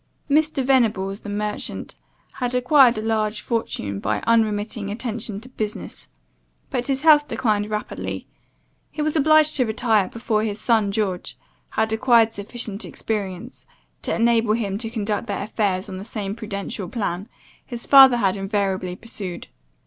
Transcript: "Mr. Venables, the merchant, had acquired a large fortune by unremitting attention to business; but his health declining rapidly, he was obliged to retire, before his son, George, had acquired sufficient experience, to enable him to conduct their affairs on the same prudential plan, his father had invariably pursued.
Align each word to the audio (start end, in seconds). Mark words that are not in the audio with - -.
"Mr. 0.27 0.63
Venables, 0.65 1.19
the 1.19 1.29
merchant, 1.29 1.93
had 2.39 2.55
acquired 2.55 2.97
a 2.97 3.03
large 3.03 3.41
fortune 3.41 3.99
by 3.99 4.19
unremitting 4.25 4.89
attention 4.89 5.39
to 5.39 5.47
business; 5.47 6.07
but 6.71 6.87
his 6.87 7.03
health 7.03 7.27
declining 7.27 7.69
rapidly, 7.69 8.25
he 8.89 9.03
was 9.03 9.15
obliged 9.15 9.55
to 9.55 9.63
retire, 9.63 10.09
before 10.09 10.41
his 10.41 10.59
son, 10.59 10.91
George, 10.91 11.37
had 11.69 11.93
acquired 11.93 12.33
sufficient 12.33 12.83
experience, 12.83 13.67
to 14.01 14.11
enable 14.15 14.55
him 14.55 14.75
to 14.79 14.89
conduct 14.89 15.27
their 15.27 15.43
affairs 15.43 15.87
on 15.87 15.97
the 15.99 16.03
same 16.03 16.35
prudential 16.35 16.89
plan, 16.89 17.29
his 17.63 17.85
father 17.85 18.17
had 18.17 18.35
invariably 18.35 18.95
pursued. 18.95 19.49